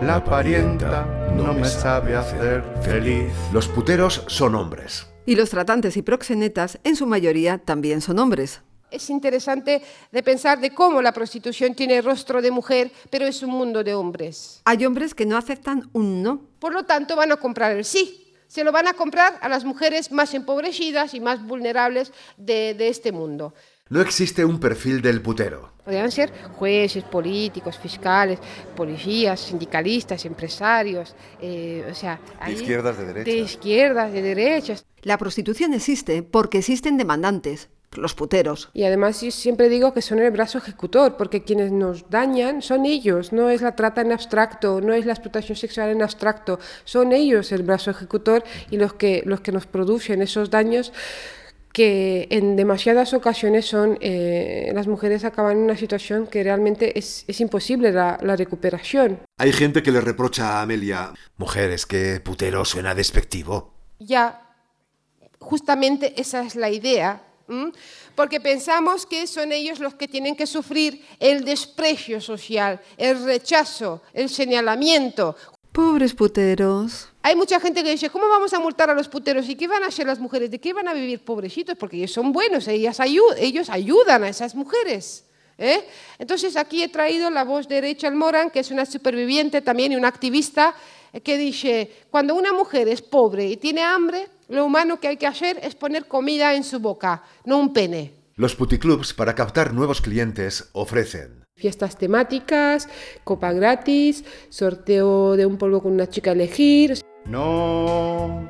La 0.00 0.22
parienta 0.24 1.06
no 1.36 1.52
me 1.54 1.64
sabe 1.64 2.16
hacer 2.16 2.64
feliz. 2.82 3.32
Los 3.52 3.68
puteros 3.68 4.24
son 4.26 4.54
hombres. 4.54 5.06
y 5.24 5.36
los 5.36 5.50
tratantes 5.50 5.96
y 5.96 6.02
proxenetas 6.02 6.80
en 6.82 6.96
su 6.96 7.06
mayoría 7.06 7.58
también 7.58 8.00
son 8.00 8.18
hombres. 8.18 8.60
Es 8.90 9.08
interesante 9.08 9.80
de 10.10 10.22
pensar 10.22 10.60
de 10.60 10.74
cómo 10.74 11.00
la 11.00 11.12
prostitución 11.12 11.74
tiene 11.76 12.02
rostro 12.02 12.42
de 12.42 12.50
mujer, 12.50 12.90
pero 13.08 13.24
es 13.24 13.40
un 13.42 13.50
mundo 13.50 13.84
de 13.84 13.94
hombres. 13.94 14.60
Hay 14.64 14.84
hombres 14.84 15.14
que 15.14 15.24
no 15.24 15.36
aceptan 15.36 15.88
un 15.92 16.22
no. 16.24 16.42
Por 16.58 16.72
lo 16.72 16.82
tanto, 16.82 17.14
van 17.14 17.30
a 17.30 17.36
comprar 17.36 17.70
el 17.76 17.84
sí. 17.84 18.21
Se 18.52 18.64
lo 18.64 18.70
van 18.70 18.86
a 18.86 18.92
comprar 18.92 19.38
a 19.40 19.48
las 19.48 19.64
mujeres 19.64 20.12
más 20.12 20.34
empobrecidas 20.34 21.14
y 21.14 21.20
más 21.20 21.42
vulnerables 21.42 22.12
de, 22.36 22.74
de 22.74 22.88
este 22.88 23.10
mundo. 23.10 23.54
No 23.88 24.02
existe 24.02 24.44
un 24.44 24.60
perfil 24.60 25.00
del 25.00 25.22
putero. 25.22 25.72
Podrían 25.82 26.10
ser 26.10 26.30
jueces, 26.58 27.02
políticos, 27.02 27.78
fiscales, 27.78 28.38
policías, 28.76 29.40
sindicalistas, 29.40 30.26
empresarios, 30.26 31.16
eh, 31.40 31.88
o 31.90 31.94
sea... 31.94 32.20
ahí- 32.40 32.52
izquierdas, 32.52 32.98
de 32.98 33.06
derechas. 33.06 33.24
De 33.34 33.40
izquierdas, 33.40 34.12
de 34.12 34.20
derechas. 34.20 34.84
La 35.00 35.16
prostitución 35.16 35.72
existe 35.72 36.22
porque 36.22 36.58
existen 36.58 36.98
demandantes. 36.98 37.70
Los 37.94 38.14
puteros. 38.14 38.70
Y 38.72 38.84
además 38.84 39.20
yo 39.20 39.30
siempre 39.30 39.68
digo 39.68 39.92
que 39.92 40.02
son 40.02 40.18
el 40.18 40.30
brazo 40.30 40.58
ejecutor, 40.58 41.16
porque 41.16 41.42
quienes 41.42 41.72
nos 41.72 42.08
dañan 42.10 42.62
son 42.62 42.86
ellos, 42.86 43.32
no 43.32 43.50
es 43.50 43.62
la 43.62 43.76
trata 43.76 44.00
en 44.00 44.12
abstracto, 44.12 44.80
no 44.80 44.92
es 44.94 45.06
la 45.06 45.12
explotación 45.12 45.56
sexual 45.56 45.90
en 45.90 46.02
abstracto, 46.02 46.58
son 46.84 47.12
ellos 47.12 47.52
el 47.52 47.62
brazo 47.62 47.90
ejecutor 47.90 48.44
y 48.70 48.76
los 48.76 48.94
que, 48.94 49.22
los 49.26 49.40
que 49.40 49.52
nos 49.52 49.66
producen 49.66 50.22
esos 50.22 50.50
daños 50.50 50.92
que 51.72 52.28
en 52.30 52.54
demasiadas 52.54 53.14
ocasiones 53.14 53.66
son 53.66 53.96
eh, 54.00 54.70
las 54.74 54.86
mujeres 54.86 55.24
acaban 55.24 55.56
en 55.56 55.62
una 55.64 55.76
situación 55.76 56.26
que 56.26 56.42
realmente 56.42 56.98
es, 56.98 57.24
es 57.26 57.40
imposible 57.40 57.92
la, 57.92 58.18
la, 58.20 58.36
recuperación. 58.36 59.20
Hay 59.38 59.52
gente 59.52 59.82
que 59.82 59.90
le 59.90 60.02
reprocha 60.02 60.58
a 60.58 60.62
Amelia, 60.62 61.12
mujeres, 61.38 61.86
que 61.86 62.20
putero 62.20 62.64
suena 62.66 62.94
despectivo. 62.94 63.72
Ya, 63.98 64.54
justamente 65.38 66.20
esa 66.20 66.42
es 66.42 66.56
la 66.56 66.70
idea, 66.70 67.22
¿m? 67.48 67.72
porque 68.14 68.40
pensamos 68.40 69.06
que 69.06 69.26
son 69.26 69.52
ellos 69.52 69.78
los 69.78 69.94
que 69.94 70.08
tienen 70.08 70.36
que 70.36 70.46
sufrir 70.46 71.04
el 71.18 71.44
desprecio 71.44 72.20
social, 72.20 72.80
el 72.96 73.24
rechazo, 73.24 74.02
el 74.12 74.28
señalamiento. 74.28 75.36
Pobres 75.72 76.12
puteros. 76.12 77.08
Hay 77.22 77.34
mucha 77.34 77.58
gente 77.58 77.82
que 77.82 77.90
dice, 77.90 78.10
¿cómo 78.10 78.28
vamos 78.28 78.52
a 78.52 78.60
multar 78.60 78.90
a 78.90 78.94
los 78.94 79.08
puteros? 79.08 79.48
¿Y 79.48 79.54
qué 79.54 79.68
van 79.68 79.82
a 79.84 79.86
hacer 79.86 80.06
las 80.06 80.18
mujeres? 80.18 80.50
¿De 80.50 80.58
qué 80.58 80.72
van 80.72 80.88
a 80.88 80.92
vivir 80.92 81.24
pobrecitos? 81.24 81.78
Porque 81.78 81.96
ellos 81.96 82.12
son 82.12 82.32
buenos, 82.32 82.68
ellas 82.68 83.00
ayud 83.00 83.32
ellos 83.38 83.70
ayudan 83.70 84.24
a 84.24 84.28
esas 84.28 84.54
mujeres. 84.54 85.24
¿eh? 85.56 85.86
Entonces 86.18 86.56
aquí 86.56 86.82
he 86.82 86.88
traído 86.88 87.30
la 87.30 87.44
voz 87.44 87.68
de 87.68 87.80
Rachel 87.80 88.14
Moran, 88.14 88.50
que 88.50 88.60
es 88.60 88.70
una 88.70 88.84
superviviente 88.84 89.62
también 89.62 89.92
y 89.92 89.96
una 89.96 90.08
activista, 90.08 90.74
que 91.22 91.36
dice, 91.36 91.90
cuando 92.10 92.34
una 92.34 92.52
mujer 92.52 92.88
es 92.88 93.02
pobre 93.02 93.46
y 93.46 93.56
tiene 93.56 93.82
hambre, 93.82 94.28
lo 94.48 94.64
humano 94.64 94.98
que 95.00 95.08
hay 95.08 95.16
que 95.16 95.26
hacer 95.26 95.58
es 95.62 95.74
poner 95.74 96.06
comida 96.06 96.54
en 96.54 96.64
su 96.64 96.80
boca, 96.80 97.22
no 97.44 97.58
un 97.58 97.72
pene. 97.72 98.12
Los 98.36 98.54
puticlubs, 98.54 99.12
para 99.12 99.34
captar 99.34 99.74
nuevos 99.74 100.00
clientes, 100.00 100.70
ofrecen 100.72 101.42
fiestas 101.62 101.96
temáticas, 101.96 102.88
copa 103.22 103.52
gratis, 103.52 104.24
sorteo 104.48 105.36
de 105.36 105.46
un 105.46 105.56
polvo 105.58 105.80
con 105.80 105.92
una 105.92 106.08
chica 106.08 106.30
a 106.30 106.34
elegir. 106.34 106.98
No, 107.26 108.44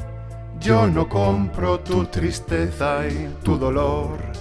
yo 0.58 0.86
no 0.86 1.06
compro 1.08 1.80
tu 1.80 2.06
tristeza 2.06 3.06
y 3.06 3.28
tu 3.44 3.58
dolor. 3.58 4.31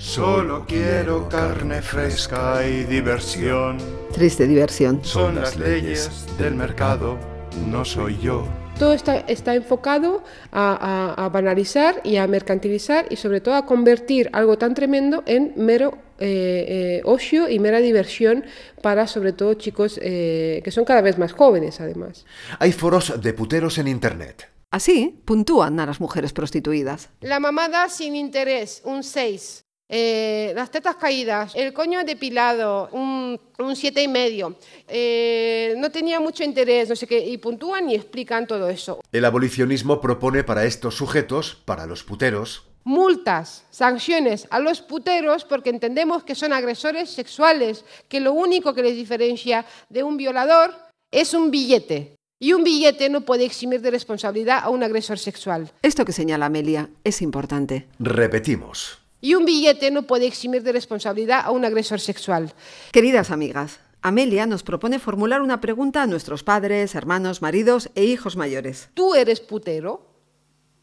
Solo 0.00 0.64
quiero 0.66 1.28
carne 1.28 1.82
fresca 1.82 2.66
y 2.66 2.84
diversión. 2.84 3.76
Triste 4.14 4.46
diversión. 4.46 5.04
Son 5.04 5.34
las 5.34 5.58
leyes 5.58 6.26
del 6.38 6.54
mercado, 6.54 7.18
no 7.66 7.84
soy 7.84 8.18
yo. 8.18 8.48
Todo 8.78 8.94
está, 8.94 9.18
está 9.18 9.54
enfocado 9.54 10.24
a, 10.52 11.14
a, 11.18 11.26
a, 11.26 11.28
banalizar 11.28 12.00
y 12.02 12.16
a 12.16 12.26
mercantilizar 12.26 13.08
y 13.10 13.16
sobre 13.16 13.42
todo 13.42 13.54
a 13.56 13.66
convertir 13.66 14.30
algo 14.32 14.56
tan 14.56 14.72
tremendo 14.72 15.22
en 15.26 15.52
mero 15.56 15.98
eh, 16.18 16.64
eh, 16.66 17.02
ocio 17.04 17.50
y 17.50 17.58
mera 17.58 17.80
diversión 17.80 18.46
para 18.80 19.06
sobre 19.06 19.34
todo 19.34 19.52
chicos 19.52 20.00
eh, 20.02 20.62
que 20.64 20.70
son 20.70 20.86
cada 20.86 21.02
vez 21.02 21.18
más 21.18 21.32
jóvenes 21.32 21.78
además. 21.78 22.24
Hay 22.58 22.72
foros 22.72 23.20
de 23.20 23.34
puteros 23.34 23.76
en 23.76 23.86
Internet. 23.86 24.48
Así 24.70 25.20
puntúan 25.26 25.78
a 25.78 25.84
las 25.84 26.00
mujeres 26.00 26.32
prostituidas. 26.32 27.10
La 27.20 27.38
mamada 27.38 27.90
sin 27.90 28.16
interés, 28.16 28.80
un 28.86 29.02
6. 29.02 29.66
Eh, 29.92 30.52
las 30.54 30.70
tetas 30.70 30.94
caídas, 30.94 31.52
el 31.56 31.72
coño 31.72 32.04
depilado, 32.04 32.88
un, 32.92 33.40
un 33.58 33.74
siete 33.74 34.00
y 34.00 34.06
medio. 34.06 34.54
Eh, 34.86 35.74
no 35.78 35.90
tenía 35.90 36.20
mucho 36.20 36.44
interés, 36.44 36.88
no 36.88 36.94
sé 36.94 37.08
qué, 37.08 37.18
y 37.18 37.38
puntúan 37.38 37.90
y 37.90 37.96
explican 37.96 38.46
todo 38.46 38.68
eso. 38.68 39.00
El 39.10 39.24
abolicionismo 39.24 40.00
propone 40.00 40.44
para 40.44 40.64
estos 40.64 40.94
sujetos, 40.94 41.56
para 41.64 41.86
los 41.86 42.04
puteros, 42.04 42.62
multas, 42.84 43.64
sanciones 43.70 44.46
a 44.50 44.60
los 44.60 44.80
puteros 44.80 45.44
porque 45.44 45.70
entendemos 45.70 46.22
que 46.22 46.36
son 46.36 46.52
agresores 46.52 47.10
sexuales, 47.10 47.84
que 48.08 48.20
lo 48.20 48.32
único 48.32 48.74
que 48.74 48.82
les 48.82 48.94
diferencia 48.94 49.66
de 49.88 50.04
un 50.04 50.16
violador 50.16 50.72
es 51.10 51.34
un 51.34 51.50
billete. 51.50 52.14
Y 52.42 52.54
un 52.54 52.64
billete 52.64 53.10
no 53.10 53.22
puede 53.22 53.44
eximir 53.44 53.82
de 53.82 53.90
responsabilidad 53.90 54.60
a 54.62 54.70
un 54.70 54.82
agresor 54.82 55.18
sexual. 55.18 55.70
Esto 55.82 56.06
que 56.06 56.12
señala 56.12 56.46
Amelia 56.46 56.88
es 57.04 57.20
importante. 57.20 57.86
Repetimos. 57.98 58.99
Y 59.20 59.34
un 59.34 59.44
billete 59.44 59.90
no 59.90 60.02
puede 60.02 60.26
eximir 60.26 60.62
de 60.62 60.72
responsabilidad 60.72 61.42
a 61.44 61.50
un 61.50 61.64
agresor 61.64 62.00
sexual. 62.00 62.52
Queridas 62.92 63.30
amigas, 63.30 63.80
Amelia 64.02 64.46
nos 64.46 64.62
propone 64.62 64.98
formular 64.98 65.42
una 65.42 65.60
pregunta 65.60 66.02
a 66.02 66.06
nuestros 66.06 66.42
padres, 66.42 66.94
hermanos, 66.94 67.42
maridos 67.42 67.90
e 67.94 68.04
hijos 68.04 68.36
mayores. 68.36 68.88
¿Tú 68.94 69.14
eres 69.14 69.40
putero? 69.40 70.06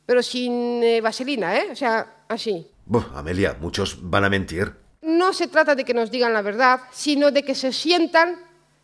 Pero 0.06 0.22
sin 0.22 0.84
eh, 0.84 1.02
vaselina, 1.02 1.58
¿eh? 1.58 1.70
O 1.72 1.76
sea, 1.76 2.24
así. 2.28 2.68
Buh, 2.86 3.04
Amelia, 3.16 3.58
muchos 3.60 3.98
van 4.02 4.24
a 4.24 4.30
mentir. 4.30 4.72
No 5.02 5.34
se 5.34 5.48
trata 5.48 5.74
de 5.74 5.84
que 5.84 5.94
nos 5.94 6.12
digan 6.12 6.34
la 6.34 6.42
verdad, 6.44 6.82
sino 6.92 7.32
de 7.32 7.44
que 7.44 7.56
se 7.56 7.74
sientan 7.74 8.36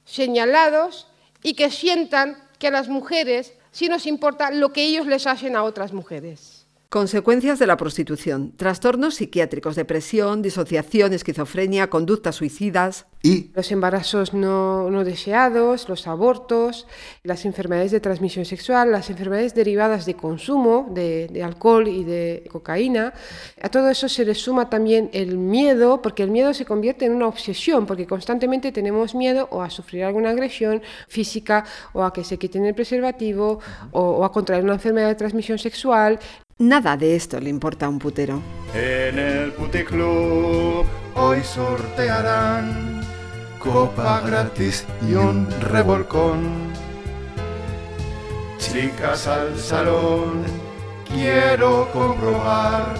señalados 0.03 1.07
y 1.43 1.53
que 1.53 1.69
sientan 1.69 2.37
que 2.57 2.67
a 2.67 2.71
las 2.71 2.89
mujeres 2.89 3.53
sí 3.71 3.87
nos 3.87 4.05
importa 4.05 4.49
lo 4.51 4.73
que 4.73 4.83
ellos 4.83 5.05
les 5.05 5.27
hacen 5.27 5.55
a 5.55 5.63
otras 5.63 5.93
mujeres. 5.93 6.62
Consecuencias 6.93 7.57
de 7.57 7.65
la 7.65 7.75
prostitución. 7.75 8.51
Trastornos 8.55 9.15
psiquiátricos, 9.15 9.75
depresión, 9.75 10.43
disociación, 10.43 11.11
esquizofrenia, 11.11 11.89
conductas 11.89 12.35
suicidas. 12.35 13.07
Y 13.23 13.49
los 13.55 13.71
embarazos 13.71 14.35
no, 14.35 14.91
no, 14.91 15.03
deseados, 15.03 15.89
los 15.89 16.05
abortos, 16.05 16.85
las 17.23 17.45
enfermedades 17.45 17.89
de 17.89 17.99
transmisión 17.99 18.45
sexual, 18.45 18.91
las 18.91 19.09
enfermedades 19.09 19.55
derivadas 19.55 20.05
de 20.05 20.13
consumo 20.13 20.87
de, 20.91 21.29
de, 21.29 21.41
alcohol 21.41 21.87
y 21.87 22.03
de 22.03 22.47
cocaína. 22.51 23.13
A 23.59 23.69
todo 23.69 23.89
eso 23.89 24.07
se 24.07 24.23
le 24.23 24.35
suma 24.35 24.69
también 24.69 25.09
el 25.13 25.39
miedo, 25.39 25.99
porque 25.99 26.21
el 26.21 26.29
miedo 26.29 26.53
se 26.53 26.65
convierte 26.65 27.05
en 27.05 27.13
una 27.13 27.27
obsesión, 27.27 27.87
porque 27.87 28.05
constantemente 28.05 28.71
tenemos 28.71 29.15
miedo 29.15 29.47
o 29.49 29.63
a 29.63 29.71
sufrir 29.71 30.03
alguna 30.03 30.29
agresión 30.29 30.83
física 31.07 31.65
o 31.93 32.03
a 32.03 32.13
que 32.13 32.23
se 32.23 32.37
quiten 32.37 32.65
el 32.65 32.75
preservativo 32.75 33.57
o, 33.93 33.99
o 33.99 34.25
a 34.25 34.31
contraer 34.31 34.63
una 34.63 34.73
enfermedad 34.73 35.07
de 35.07 35.15
transmisión 35.15 35.57
sexual. 35.57 36.19
Nada 36.63 36.95
de 36.95 37.17
esto 37.17 37.41
le 37.41 37.49
importa 37.49 37.87
a 37.87 37.89
un 37.89 37.99
putero. 37.99 38.41
En 38.73 39.19
el 39.19 39.51
puticlub 39.51 40.85
hoy 41.13 41.43
sortearán 41.43 43.01
copa 43.59 44.21
gratis 44.21 44.85
y 45.05 45.13
un 45.13 45.51
revolcón. 45.59 46.71
Chicas 48.59 49.27
al 49.27 49.59
salón, 49.59 50.43
quiero 51.09 51.91
comprobar 51.91 52.95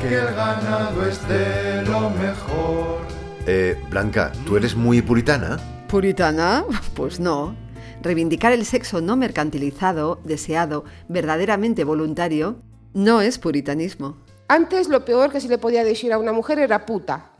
que 0.00 0.14
el 0.14 0.34
ganado 0.34 1.06
es 1.06 1.28
de 1.28 1.82
lo 1.82 2.08
mejor. 2.08 3.00
Eh, 3.46 3.78
Blanca, 3.90 4.32
¿tú 4.46 4.56
eres 4.56 4.74
muy 4.74 5.02
puritana? 5.02 5.58
¿Puritana? 5.88 6.64
Pues 6.94 7.20
no. 7.20 7.54
Reivindicar 8.00 8.52
el 8.52 8.64
sexo 8.64 9.02
no 9.02 9.14
mercantilizado, 9.14 10.20
deseado, 10.24 10.84
verdaderamente 11.08 11.84
voluntario, 11.84 12.62
no 12.94 13.20
es 13.20 13.38
puritanismo. 13.38 14.16
Antes 14.48 14.88
lo 14.88 15.04
peor 15.04 15.30
que 15.30 15.40
se 15.40 15.48
le 15.48 15.58
podía 15.58 15.84
decir 15.84 16.12
a 16.12 16.18
una 16.18 16.32
mujer 16.32 16.58
era 16.58 16.86
puta. 16.86 17.32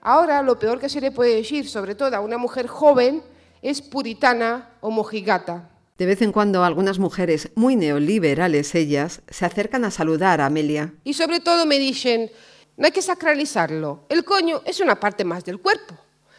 Ahora 0.00 0.42
lo 0.42 0.58
peor 0.58 0.78
que 0.78 0.88
se 0.88 1.00
le 1.00 1.10
puede 1.10 1.36
decir, 1.36 1.68
sobre 1.68 1.94
todo 1.94 2.14
a 2.14 2.20
una 2.20 2.38
mujer 2.38 2.66
joven, 2.68 3.22
es 3.62 3.82
puritana 3.82 4.70
o 4.80 4.90
mojigata. 4.90 5.70
De 5.96 6.06
vez 6.06 6.22
en 6.22 6.30
cuando 6.30 6.62
algunas 6.62 7.00
mujeres, 7.00 7.50
muy 7.56 7.74
neoliberales 7.74 8.74
ellas, 8.76 9.22
se 9.28 9.44
acercan 9.44 9.84
a 9.84 9.90
saludar 9.90 10.40
a 10.40 10.46
Amelia. 10.46 10.94
Y 11.02 11.14
sobre 11.14 11.40
todo 11.40 11.66
me 11.66 11.78
dicen, 11.78 12.30
no 12.76 12.86
hay 12.86 12.92
que 12.92 13.02
sacralizarlo, 13.02 14.04
el 14.08 14.24
coño 14.24 14.62
es 14.64 14.78
una 14.80 15.00
parte 15.00 15.24
más 15.24 15.44
del 15.44 15.60
cuerpo. 15.60 15.96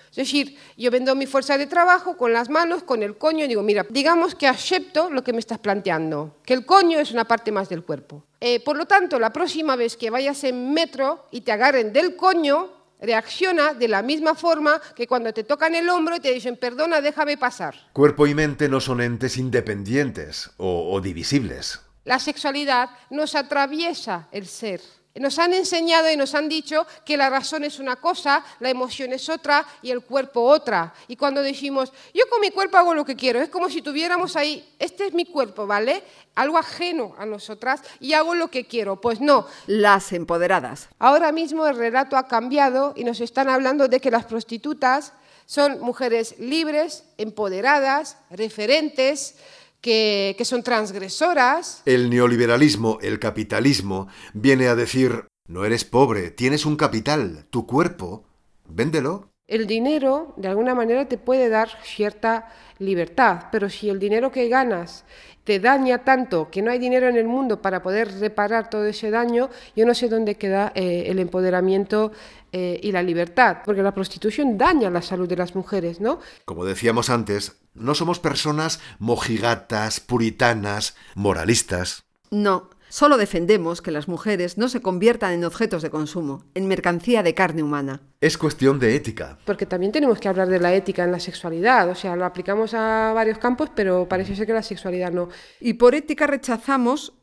Es 0.10 0.16
decir, 0.16 0.58
yo 0.78 0.92
vendo 0.92 1.16
mi 1.16 1.26
fuerza 1.26 1.58
de 1.58 1.68
trabajo 1.68 2.18
con 2.18 2.34
las 2.34 2.50
manos, 2.50 2.84
con 2.84 3.04
el 3.04 3.18
coño, 3.18 3.46
y 3.46 3.48
digo, 3.48 3.62
mira, 3.62 3.86
digamos 3.90 4.36
que 4.36 4.48
acepto 4.48 5.10
lo 5.10 5.24
que 5.24 5.34
me 5.34 5.40
estás 5.40 5.60
planteando, 5.60 6.38
que 6.46 6.54
el 6.54 6.66
coño 6.66 7.00
es 7.00 7.12
una 7.12 7.26
parte 7.26 7.52
más 7.52 7.70
del 7.70 7.84
cuerpo. 7.84 8.24
Eh, 8.40 8.60
por 8.62 8.78
lo 8.78 8.86
tanto, 8.86 9.20
la 9.20 9.32
próxima 9.32 9.76
vez 9.76 9.98
que 9.98 10.10
vayas 10.10 10.44
en 10.44 10.74
metro 10.74 11.28
y 11.32 11.42
te 11.42 11.52
agarren 11.52 11.94
del 11.94 12.16
coño, 12.16 12.72
reacciona 13.02 13.74
de 13.74 13.88
la 13.88 14.02
misma 14.02 14.36
forma 14.36 14.82
que 14.96 15.08
cuando 15.08 15.34
te 15.34 15.44
tocan 15.44 15.76
el 15.76 15.90
hombro 15.90 16.16
y 16.16 16.20
te 16.20 16.34
dicen, 16.34 16.58
perdona, 16.58 17.02
déjame 17.02 17.38
pasar. 17.38 17.76
Cuerpo 17.94 18.28
y 18.28 18.34
mente 18.34 18.68
no 18.68 18.82
son 18.82 19.02
entes 19.02 19.38
independientes 19.38 20.52
o, 20.58 20.92
o 20.92 21.02
divisibles. 21.02 21.82
La 22.04 22.20
sexualidad 22.20 22.90
nos 23.10 23.36
atraviesa 23.36 24.28
el 24.32 24.48
ser. 24.48 24.82
Nos 25.20 25.38
han 25.38 25.54
enseñado 25.54 26.10
y 26.10 26.16
nos 26.16 26.34
han 26.34 26.48
dicho 26.48 26.88
que 27.06 27.18
la 27.18 27.30
razón 27.30 27.66
es 27.66 27.78
una 27.78 27.98
cosa, 27.98 28.44
la 28.60 28.70
emoción 28.70 29.12
es 29.12 29.28
otra 29.28 29.66
y 29.82 29.92
el 29.92 30.02
cuerpo 30.02 30.42
otra. 30.42 30.94
Y 31.10 31.18
cuando 31.18 31.44
decimos, 31.44 31.92
yo 32.14 32.24
con 32.30 32.40
mi 32.40 32.52
cuerpo 32.52 32.78
hago 32.78 32.94
lo 32.94 33.04
que 33.04 33.18
quiero, 33.18 33.42
es 33.42 33.50
como 33.50 33.70
si 33.70 33.82
tuviéramos 33.82 34.38
ahí, 34.38 34.68
este 34.80 35.08
es 35.08 35.14
mi 35.14 35.26
cuerpo, 35.26 35.68
¿vale? 35.68 36.04
Algo 36.36 36.58
ajeno 36.58 37.16
a 37.18 37.26
nosotras 37.26 37.82
y 38.00 38.14
hago 38.14 38.34
lo 38.34 38.50
que 38.50 38.66
quiero. 38.66 39.02
Pues 39.02 39.20
no. 39.20 39.46
Las 39.68 40.14
empoderadas. 40.14 40.88
Ahora 41.00 41.34
mismo 41.34 41.68
el 41.68 41.76
relato 41.76 42.16
ha 42.16 42.28
cambiado 42.28 42.94
y 42.96 43.04
nos 43.04 43.20
están 43.20 43.50
hablando 43.50 43.90
de 43.90 44.00
que 44.00 44.12
las 44.12 44.26
prostitutas 44.26 45.12
son 45.46 45.82
mujeres 45.82 46.38
libres, 46.40 47.04
empoderadas, 47.18 48.18
referentes, 48.30 49.36
que, 49.82 50.36
que, 50.38 50.46
son 50.46 50.64
transgresoras. 50.64 51.82
El 51.86 52.10
neoliberalismo, 52.10 53.00
el 53.02 53.20
capitalismo, 53.20 54.08
viene 54.34 54.68
a 54.68 54.76
decir 54.76 55.26
No 55.48 55.66
eres 55.66 55.86
pobre, 55.86 56.32
tienes 56.32 56.66
un 56.66 56.76
capital, 56.76 57.46
tu 57.50 57.66
cuerpo. 57.66 58.26
Véndelo. 58.68 59.30
El 59.48 59.66
dinero, 59.66 60.34
de 60.38 60.48
alguna 60.48 60.76
manera, 60.76 61.08
te 61.08 61.18
puede 61.18 61.50
dar 61.50 61.70
cierta 61.84 62.54
libertad, 62.78 63.46
pero 63.52 63.68
si 63.68 63.90
el 63.90 64.00
dinero 64.00 64.32
que 64.32 64.48
ganas 64.48 65.06
te 65.44 65.60
daña 65.60 66.04
tanto 66.04 66.52
que 66.52 66.62
no 66.62 66.70
hay 66.70 66.78
dinero 66.78 67.08
en 67.08 67.16
el 67.16 67.28
mundo 67.28 67.60
para 67.60 67.82
poder 67.82 68.20
reparar 68.20 68.70
todo 68.70 68.86
ese 68.86 69.10
daño, 69.10 69.50
yo 69.76 69.88
no 69.88 69.96
sé 69.96 70.08
dónde 70.08 70.36
queda 70.36 70.72
eh, 70.76 71.06
el 71.08 71.18
empoderamiento 71.18 72.12
eh, 72.52 72.80
y 72.84 72.92
la 72.92 73.02
libertad, 73.02 73.58
porque 73.66 73.82
la 73.82 73.92
prostitución 73.92 74.60
daña 74.60 74.92
la 74.92 75.02
salud 75.02 75.28
de 75.28 75.38
las 75.38 75.56
mujeres, 75.56 76.00
¿no? 76.00 76.20
Como 76.46 76.66
decíamos 76.66 77.10
antes, 77.10 77.58
no 77.80 77.96
somos 77.96 78.20
personas 78.20 78.80
mojigatas, 79.00 80.00
puritanas, 80.00 80.96
moralistas. 81.16 82.04
No, 82.32 82.70
Solo 82.92 83.18
defendemos 83.18 83.84
que 83.84 83.92
las 83.92 84.08
mujeres 84.08 84.58
no 84.58 84.68
se 84.68 84.82
conviertan 84.82 85.34
en 85.34 85.46
objetos 85.46 85.84
de 85.84 85.92
consumo, 85.92 86.44
en 86.56 86.68
mercancía 86.68 87.22
de 87.22 87.36
carne 87.36 87.62
humana. 87.62 88.02
Es 88.20 88.36
cuestión 88.36 88.80
de 88.80 88.96
ética. 88.96 89.38
Porque 89.46 89.68
también 89.68 89.92
tenemos 89.92 90.20
que 90.20 90.28
hablar 90.28 90.48
de 90.48 90.60
la 90.60 90.74
ética 90.74 91.04
en 91.04 91.12
la 91.12 91.20
sexualidad. 91.20 91.88
O 91.90 91.94
sea, 91.94 92.16
lo 92.16 92.26
aplicamos 92.26 92.74
a 92.74 93.14
varios 93.14 93.38
campos, 93.38 93.70
pero 93.76 94.08
parece 94.10 94.36
ser 94.36 94.48
que 94.48 94.54
la 94.54 94.64
sexualidad 94.64 95.12
no. 95.12 95.30
Y 95.60 95.74
por 95.74 95.94
ética 95.94 96.26
rechazamos 96.26 97.14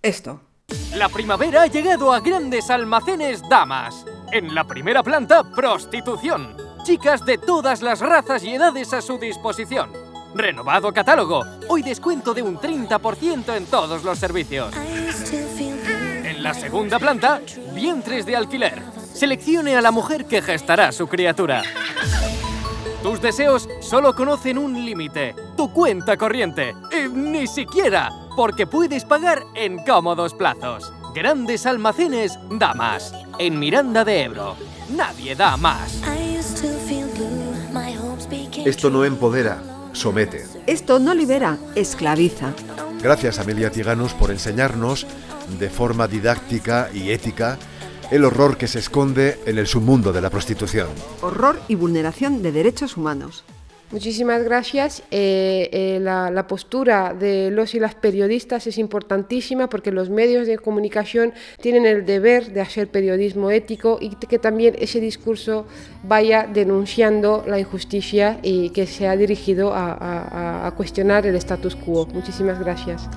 esto. 0.00 0.40
La 0.96 1.10
primavera 1.10 1.62
ha 1.62 1.66
llegado 1.66 2.10
a 2.10 2.20
grandes 2.20 2.70
almacenes 2.70 3.42
damas. 3.50 4.06
En 4.32 4.54
la 4.54 4.64
primera 4.64 5.02
planta, 5.02 5.42
prostitución. 5.54 6.63
Chicas 6.84 7.24
de 7.24 7.38
todas 7.38 7.82
las 7.82 8.00
razas 8.00 8.44
y 8.44 8.54
edades 8.54 8.92
a 8.92 9.02
su 9.02 9.18
disposición 9.18 9.90
Renovado 10.34 10.92
catálogo. 10.92 11.44
Hoy 11.68 11.82
descuento 11.82 12.34
de 12.34 12.42
un 12.42 12.58
30% 12.58 13.56
en 13.56 13.66
todos 13.66 14.02
los 14.02 14.18
servicios. 14.18 14.74
En 16.24 16.42
la 16.42 16.52
segunda 16.52 16.98
planta, 16.98 17.40
vientres 17.72 18.26
de 18.26 18.34
alquiler. 18.34 18.82
Seleccione 19.14 19.76
a 19.76 19.80
la 19.80 19.92
mujer 19.92 20.26
que 20.26 20.42
gestará 20.42 20.90
su 20.90 21.06
criatura. 21.06 21.62
Tus 23.02 23.20
deseos 23.20 23.68
solo 23.80 24.14
conocen 24.14 24.58
un 24.58 24.84
límite, 24.84 25.36
tu 25.56 25.72
cuenta 25.72 26.16
corriente. 26.16 26.74
Y 26.90 27.08
ni 27.08 27.46
siquiera, 27.46 28.10
porque 28.34 28.66
puedes 28.66 29.04
pagar 29.04 29.44
en 29.54 29.84
cómodos 29.84 30.34
plazos. 30.34 30.92
Grandes 31.14 31.64
almacenes 31.64 32.36
Damas, 32.50 33.14
en 33.38 33.60
Miranda 33.60 34.04
de 34.04 34.24
Ebro. 34.24 34.56
Nadie 34.90 35.36
da 35.36 35.56
más. 35.56 36.02
Esto 38.64 38.88
no 38.88 39.04
empodera, 39.04 39.62
somete. 39.92 40.42
Esto 40.66 40.98
no 40.98 41.12
libera, 41.12 41.58
esclaviza. 41.74 42.54
Gracias 43.02 43.38
Amelia 43.38 43.70
Tiganos 43.70 44.14
por 44.14 44.30
enseñarnos 44.30 45.06
de 45.58 45.68
forma 45.68 46.08
didáctica 46.08 46.88
y 46.94 47.10
ética 47.10 47.58
el 48.10 48.24
horror 48.24 48.56
que 48.56 48.66
se 48.66 48.78
esconde 48.78 49.38
en 49.44 49.58
el 49.58 49.66
submundo 49.66 50.14
de 50.14 50.22
la 50.22 50.30
prostitución. 50.30 50.88
Horror 51.20 51.60
y 51.68 51.74
vulneración 51.74 52.40
de 52.40 52.52
derechos 52.52 52.96
humanos. 52.96 53.44
Muchísimas 53.90 54.42
gracias. 54.42 55.02
Eh, 55.10 55.68
eh, 55.72 55.98
la, 56.00 56.46
postura 56.48 57.14
de 57.14 57.50
los 57.50 57.74
y 57.74 57.80
las 57.80 57.94
periodistas 57.94 58.66
es 58.66 58.78
importantísima 58.78 59.68
porque 59.68 59.92
los 59.92 60.10
medios 60.10 60.46
de 60.46 60.58
comunicación 60.58 61.32
tienen 61.60 61.86
el 61.86 62.04
deber 62.04 62.52
de 62.52 62.60
hacer 62.60 62.88
periodismo 62.88 63.50
ético 63.50 63.98
y 64.00 64.10
que 64.10 64.38
también 64.38 64.74
ese 64.78 65.00
discurso 65.00 65.66
vaya 66.02 66.48
denunciando 66.52 67.44
la 67.46 67.58
injusticia 67.58 68.38
y 68.42 68.70
que 68.70 68.86
sea 68.86 69.16
dirigido 69.16 69.72
a, 69.74 70.66
a 70.66 70.70
cuestionar 70.72 71.26
el 71.26 71.36
status 71.36 71.76
quo. 71.76 72.06
Muchísimas 72.06 72.58
gracias. 72.58 73.08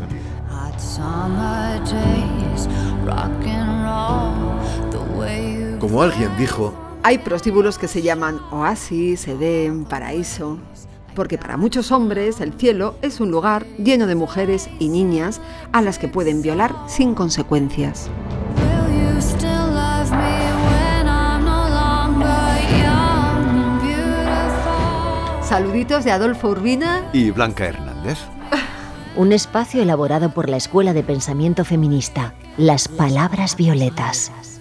Como 5.80 6.02
alguien 6.02 6.30
dijo, 6.38 6.87
hay 7.04 7.18
prostíbulos 7.20 7.78
que 7.78 7.88
se 7.88 8.02
llaman 8.02 8.40
oasis, 8.52 9.28
edén, 9.28 9.86
paraíso, 9.86 10.60
porque 11.16 11.38
para 11.38 11.58
muchos 11.58 11.92
hombres 11.92 12.42
el 12.42 12.54
cielo 12.54 12.96
es 13.02 13.20
un 13.20 13.32
lugar 13.32 13.66
lleno 13.78 14.08
de 14.08 14.16
mujeres 14.16 14.70
y 14.80 14.90
niñas 14.90 15.42
a 15.72 15.82
las 15.82 16.00
que 16.00 16.08
pueden 16.08 16.42
violar 16.42 16.76
sin 16.88 17.16
consecuencias. 17.16 18.10
Saluditos 25.42 26.04
de 26.04 26.12
Adolfo 26.12 26.50
Urbina 26.50 27.10
y 27.14 27.32
Blanca 27.32 27.66
Hernández. 27.66 28.20
Un 29.16 29.32
espacio 29.32 29.82
elaborado 29.82 30.34
por 30.34 30.50
la 30.50 30.58
Escuela 30.58 30.94
de 30.94 31.04
Pensamiento 31.04 31.64
Feminista, 31.64 32.34
Las 32.58 32.90
Palabras 32.90 33.56
Violetas. 33.56 34.57